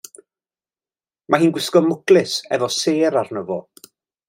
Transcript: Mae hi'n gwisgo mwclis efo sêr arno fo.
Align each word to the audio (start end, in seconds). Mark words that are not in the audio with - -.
Mae 1.27 1.43
hi'n 1.43 1.53
gwisgo 1.59 1.83
mwclis 1.89 2.35
efo 2.59 2.73
sêr 2.79 3.21
arno 3.23 3.45
fo. 3.53 3.63